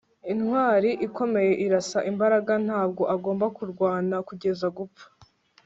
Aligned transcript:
intwali 0.31 0.89
ikomeye 1.07 1.53
irasa 1.65 1.99
imbaraga. 2.11 2.53
ntabwo 2.67 3.03
agomba 3.15 3.45
kurwana 3.55 4.15
kugeza 4.27 4.67
gupfa 4.77 5.05